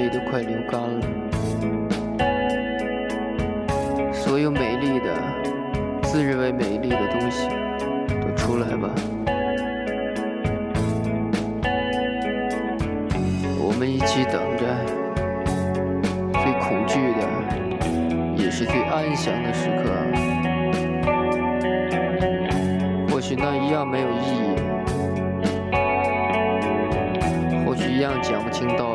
[0.00, 1.00] 泪都快流干了。
[4.10, 5.12] 所有美丽的、
[6.02, 7.46] 自认为美丽的东西，
[8.08, 8.88] 都出来吧。
[13.58, 14.64] 我们一起等着，
[16.32, 17.20] 最恐惧的，
[18.42, 19.90] 也是最安详的时刻。
[23.10, 24.56] 或许那一样没有意义，
[27.66, 28.89] 或许一样讲不清道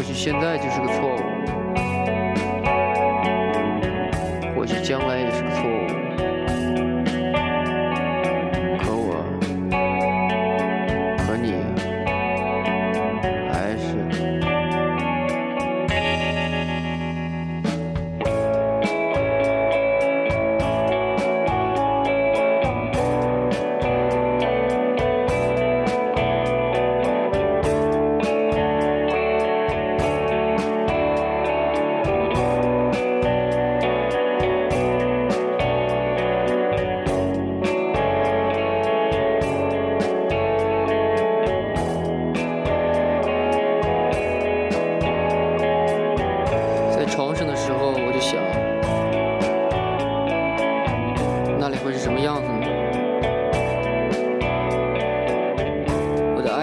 [0.00, 1.18] 或许现在就是个错误，
[4.56, 5.19] 或许将来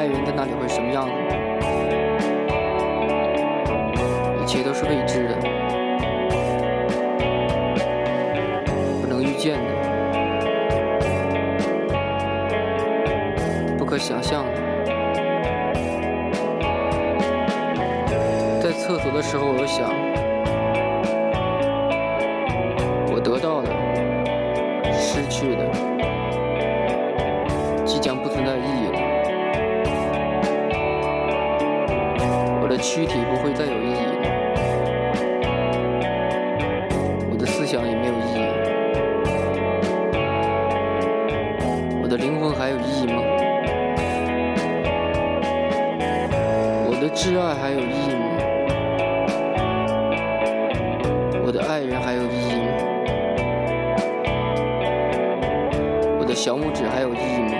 [0.09, 1.11] 人在那里会什么样子？
[4.41, 5.35] 一切都是未知的，
[9.01, 9.69] 不能预见的，
[13.77, 14.51] 不可想象的。
[18.61, 19.89] 在厕所的时候，我想，
[23.11, 23.69] 我得到的、
[24.93, 25.69] 失去的，
[32.77, 34.11] 躯体不会再有意义了，
[37.31, 38.37] 我的思想也没有意义。
[42.01, 43.21] 我的灵魂还有意义吗？
[46.87, 48.25] 我的挚爱还有意义吗？
[51.45, 52.67] 我的爱人还有意义吗？
[56.19, 57.51] 我的小拇指还有意义吗？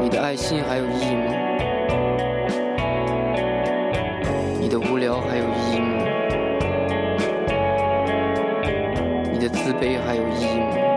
[0.00, 1.47] 你的爱心还有意义吗？
[4.60, 6.04] 你的无聊还有意义吗？
[9.32, 10.87] 你的自卑还有意义吗？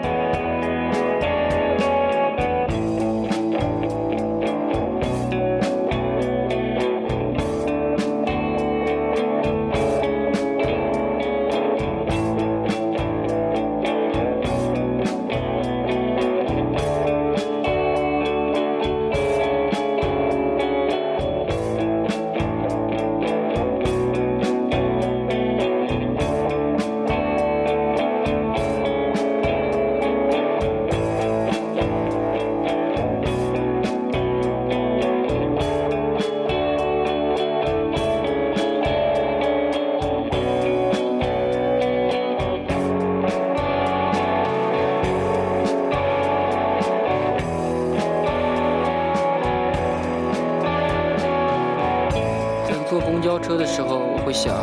[53.42, 54.54] 车的时候，我会想，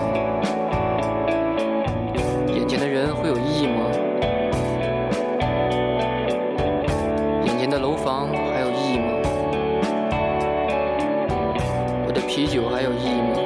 [2.54, 3.90] 眼前的人会有意义吗？
[7.44, 9.04] 眼前的楼房还有意义吗？
[12.06, 13.36] 我的啤酒还有意义吗？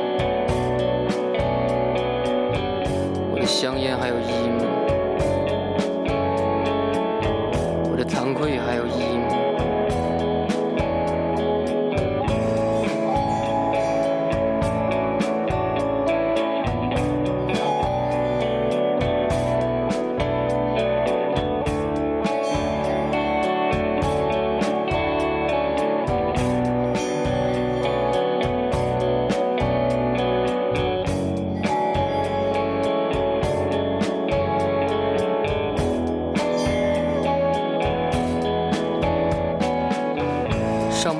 [3.32, 4.64] 我的香烟还有意义吗？
[7.90, 9.21] 我的惭愧还有意义吗？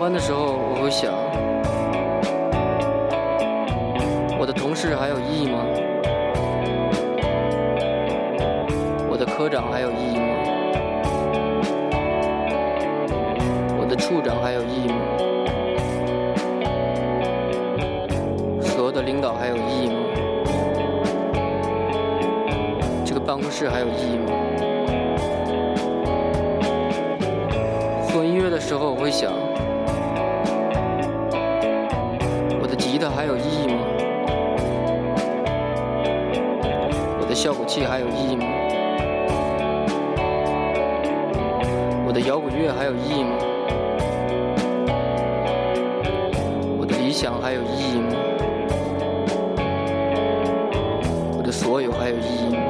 [0.02, 1.12] 班的时候，我会想，
[4.36, 5.64] 我的同事还有意义吗？
[9.08, 10.26] 我的科长还有意义吗？
[13.78, 14.98] 我的处长还有意义吗？
[18.60, 19.94] 所有的领导还有意义吗？
[23.04, 24.32] 这个办公室还有意义吗？
[28.10, 29.30] 做音乐的时候，我会想，
[32.72, 33.74] 我的吉他还有意义吗？
[37.20, 38.46] 我的效果器还有意义吗？
[42.06, 43.36] 我的摇滚乐还有意义吗？
[46.78, 48.08] 我的理想还有意义吗？
[51.36, 52.61] 我的所有还有意义吗？